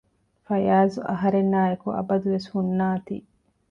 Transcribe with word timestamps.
ފަޔާޒު 0.45 0.99
އަހަރެންނާއި 1.09 1.69
އެކު 1.71 1.87
އަބަދުވެސް 1.97 2.47
ހުންނާތީ 2.53 3.15